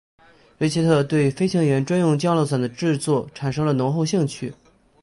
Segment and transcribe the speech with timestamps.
[0.57, 4.51] 瑞切特对飞行员专用降落伞的制作产生了浓厚兴趣。